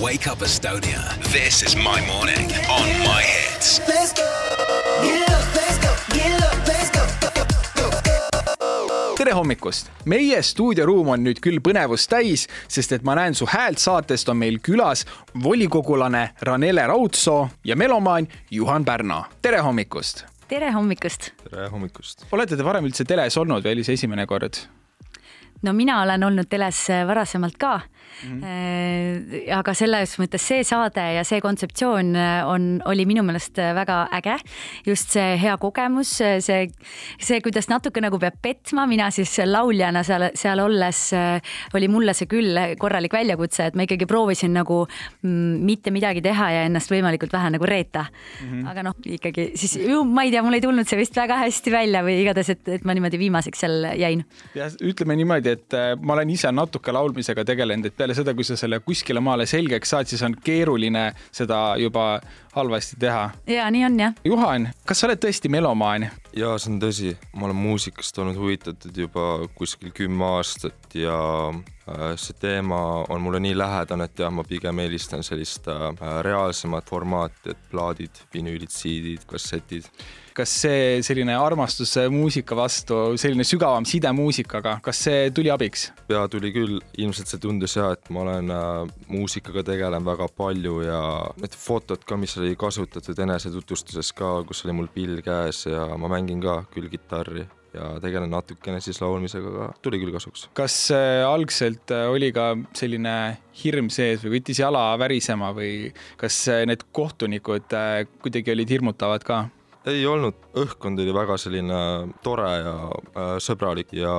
[0.00, 1.00] Wake Up Estonia.
[1.32, 3.80] This is my morning on my hits.
[3.88, 4.24] Let's go.
[5.02, 5.90] Get up, let's go.
[6.14, 7.00] Get up, let's go.
[9.16, 9.90] tere hommikust!
[10.04, 14.40] meie stuudioruum on nüüd küll põnevust täis, sest et ma näen su häält saatest on
[14.40, 15.04] meil külas
[15.44, 19.24] volikogulane Ranele Raudsoo ja melomaan Juhan Pärna.
[19.42, 20.24] tere hommikust!
[20.48, 21.32] tere hommikust!
[21.50, 22.24] tere hommikust!
[22.32, 24.64] olete te varem üldse teles olnud või oli see esimene kord?
[25.62, 28.40] no mina olen olnud teles varasemalt ka mm.
[28.40, 29.09] -hmm.
[29.54, 32.14] Aga selles mõttes see saade ja see kontseptsioon
[32.48, 34.36] on, oli minu meelest väga äge.
[34.86, 36.68] just see hea kogemus, see,
[37.20, 41.02] see, kuidas natuke nagu peab petma, mina siis lauljana seal, seal olles
[41.74, 46.50] oli mulle see küll korralik väljakutse, et ma ikkagi proovisin nagu mm, mitte midagi teha
[46.54, 48.50] ja ennast võimalikult vähe nagu reeta mm.
[48.50, 48.68] -hmm.
[48.72, 52.02] aga noh, ikkagi siis ma ei tea, mul ei tulnud see vist väga hästi välja
[52.06, 54.24] või igatahes, et, et ma niimoodi viimaseks seal jäin.
[54.56, 58.56] jah, ütleme niimoodi, et ma olen ise natuke laulmisega tegelenud, et peale seda, kui sa
[58.60, 62.20] selle kuskile maale selgeks saad, siis on keeruline seda juba
[62.54, 63.30] halvasti teha.
[63.46, 64.12] ja nii on jah.
[64.24, 66.06] Juhan, kas sa oled tõesti melomaan?
[66.36, 71.16] Ja see on tõsi, ma olen muusikast olnud huvitatud juba kuskil kümme aastat ja
[71.50, 75.90] äh, see teema on mulle nii lähedane, et jah, ma pigem eelistan sellist äh,
[76.26, 79.88] reaalsemat formaati, et plaadid, vinüülid, CD-d, kassetid.
[80.30, 85.88] Kas see selline armastus muusika vastu, selline sügavam side muusikaga, kas see tuli abiks?
[86.10, 90.80] ja tuli küll, ilmselt see tundus ja, et ma olen äh, muusikaga tegelen väga palju
[90.86, 91.02] ja
[91.42, 96.10] need fotod ka, mis oli kasutatud enesetutvustuses ka, kus oli mul pill käes ja ma
[96.20, 100.48] mängin ka küll kitarri ja tegelen natukene siis laulmisega, aga tuli küll kasuks.
[100.56, 103.14] kas äh, algselt äh, oli ka selline
[103.62, 107.70] hirm sees või võttis jala värisema või kas äh, need kohtunikud
[108.24, 109.44] kuidagi olid hirmutavad ka?
[109.88, 111.80] Ei olnud, õhkkond oli väga selline
[112.24, 114.12] tore ja äh, sõbralik ja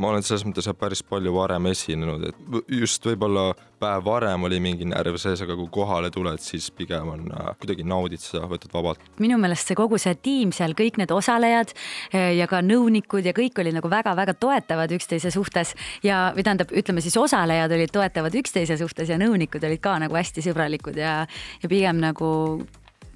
[0.00, 3.50] ma olen selles mõttes päris palju varem esinenud, et just võib-olla
[3.82, 7.84] päev varem oli mingi närv sees, aga kui kohale tuled, siis pigem on äh, kuidagi
[7.84, 9.02] naudid seda, võtad vabalt.
[9.20, 13.34] minu meelest see kogu see tiim seal, kõik need osalejad äh, ja ka nõunikud ja
[13.36, 15.74] kõik olid nagu väga-väga toetavad üksteise suhtes
[16.06, 20.16] ja, või tähendab, ütleme siis osalejad olid toetavad üksteise suhtes ja nõunikud olid ka nagu
[20.16, 21.18] hästi sõbralikud ja,
[21.60, 22.32] ja pigem nagu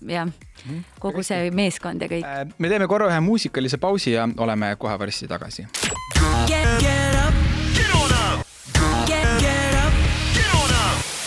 [0.06, 0.28] jah,
[1.00, 2.24] kogu see meeskond ja kõik.
[2.24, 5.66] Äh, me teeme korra ühe muusikalise pausi ja oleme kohe varsti tagasi.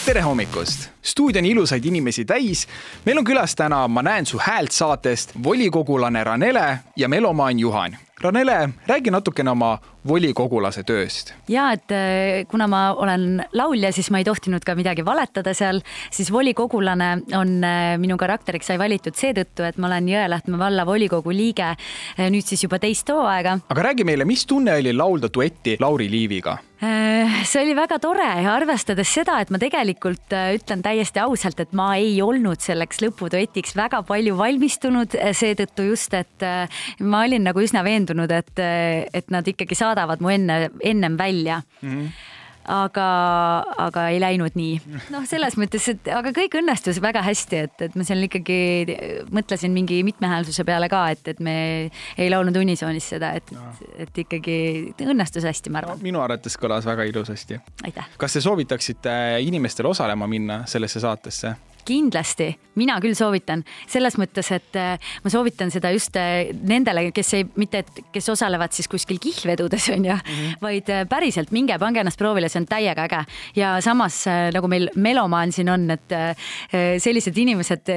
[0.05, 0.89] tere hommikust!
[1.01, 2.67] stuudio on ilusaid inimesi täis.
[3.05, 7.97] meil on külas täna Ma näen su häält saatest volikogulane Ranele ja melomaan Juhan.
[8.21, 11.33] Ranele, räägi natukene oma volikogulase tööst.
[11.49, 15.81] ja et äh, kuna ma olen laulja, siis ma ei tohtinud ka midagi valetada seal,
[16.13, 21.33] siis volikogulane on äh, minu karakteriks sai valitud seetõttu, et ma olen Jõelähtme valla volikogu
[21.35, 23.59] liige äh, nüüd siis juba teist hooaega.
[23.69, 26.57] aga räägi meile, mis tunne oli laulda duetti Lauri Liiviga?
[26.81, 31.91] see oli väga tore ja arvestades seda, et ma tegelikult ütlen täiesti ausalt, et ma
[31.93, 36.47] ei olnud selleks lõpuduetiks väga palju valmistunud, seetõttu just, et
[37.05, 38.59] ma olin nagu üsna veendunud, et,
[39.13, 41.89] et nad ikkagi saadavad mu enne, ennem välja mm.
[41.89, 42.37] -hmm
[42.69, 43.05] aga,
[43.81, 44.75] aga ei läinud nii.
[45.13, 48.59] noh, selles mõttes, et aga kõik õnnestus väga hästi, et, et ma seal ikkagi
[49.33, 51.55] mõtlesin mingi mitmehäälsuse peale ka, et, et me
[52.17, 54.57] ei laulnud unisoonis seda, et no., et ikkagi
[55.01, 56.05] õnnestus hästi, ma arvan no,.
[56.05, 57.59] minu arvates kõlas väga ilusasti.
[58.21, 59.13] kas te soovitaksite
[59.45, 61.55] inimestel osalema minna sellesse saatesse?
[61.85, 62.49] Kindlasti,
[62.79, 67.47] mina küll soovitan selles mõttes, et äh, ma soovitan seda just äh, nendele, kes ei,
[67.59, 70.61] mitte et kes osalevad siis kuskil kihlvedudes on ju mm, -hmm.
[70.61, 73.25] vaid äh, päriselt minge, pange ennast proovile, see on täiega äge.
[73.55, 76.13] ja samas nagu meil melomaan siin on, et
[76.99, 77.89] sellised inimesed,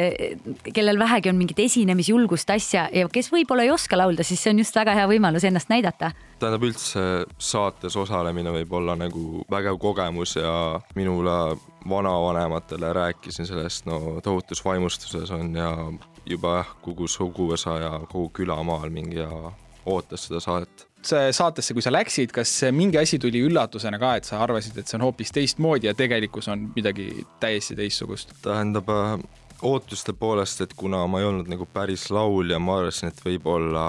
[0.75, 4.59] kellel vähegi on mingit esinemisjulgust asja ja kes võib-olla ei oska laulda, siis see on
[4.59, 6.13] just väga hea võimalus ennast näidata.
[6.39, 11.57] tähendab üldse saates osalemine võib olla nagu vägev kogemus ja minule
[11.89, 15.71] vanavanematele rääkisin sellest, no tohutus vaimustuses on ja
[16.27, 19.31] juba jah, kogu suguvõsa ja kogu külamaal mingi ja
[19.87, 24.39] ootas seda saadet saatesse, kui sa läksid, kas mingi asi tuli üllatusena ka, et sa
[24.41, 28.33] arvasid, et see on hoopis teistmoodi ja tegelikkus on midagi täiesti teistsugust?
[28.43, 29.19] tähendab äh,
[29.63, 33.85] ootuste poolest, et kuna ma ei olnud nagu päris laulja, ma arvasin, et võib-olla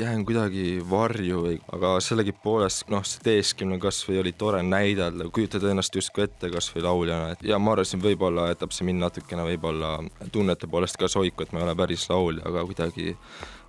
[0.00, 5.94] jään kuidagi varju või, aga sellegipoolest noh, see teesklemine kasvõi oli tore näidelda, kujutada ennast
[5.94, 9.96] justkui ette kasvõi lauljana, et ja ma arvasin, võib-olla jätab see mind natukene võib-olla
[10.34, 13.14] tunnete poolest ka soiku, et ma ei ole päris laulja, aga kuidagi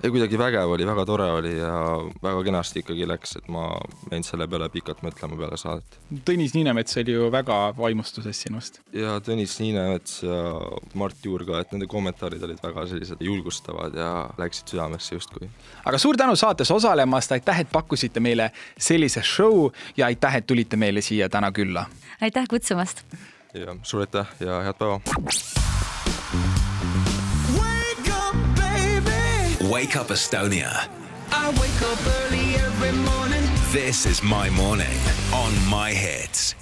[0.03, 1.74] ja kuidagi vägev oli, väga tore oli ja
[2.24, 3.68] väga kenasti ikkagi läks, et ma
[4.12, 5.97] jäin selle peale pikalt mõtlema peale saadet.
[6.27, 8.80] Tõnis Niinemets oli ju väga vaimustuses sinust.
[8.94, 10.39] ja Tõnis Niinemets ja
[10.94, 14.12] Mart Juur ka, et nende kommentaarid olid väga sellised julgustavad ja
[14.42, 15.50] läksid südamesse justkui.
[15.86, 20.77] aga suur tänu saates osalemast, aitäh, et pakkusite meile sellise show ja aitäh, et tulite
[20.77, 21.86] meile siia täna külla.
[22.21, 23.06] aitäh kutsumast
[23.53, 25.64] ja suur aitäh ja head päeva!
[29.69, 30.88] Wake Up Estonia.
[31.31, 33.41] I wake up early every morning.
[33.71, 34.97] This is my morning
[35.33, 36.53] on My Hits.